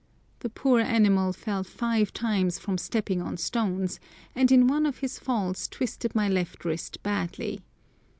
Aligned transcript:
The 0.39 0.49
poor 0.49 0.79
animal 0.79 1.31
fell 1.31 1.61
five 1.63 2.11
times 2.11 2.57
from 2.57 2.79
stepping 2.79 3.21
on 3.21 3.37
stones, 3.37 3.99
and 4.33 4.51
in 4.51 4.65
one 4.65 4.87
of 4.87 4.97
his 4.97 5.19
falls 5.19 5.67
twisted 5.67 6.15
my 6.15 6.27
left 6.27 6.65
wrist 6.65 7.03
badly. 7.03 7.61